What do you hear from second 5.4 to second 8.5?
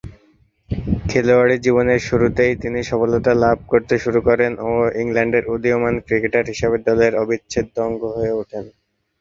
উদীয়মান ক্রিকেটার হিসেবে দলের অবিচ্ছেদ্য অঙ্গ হয়ে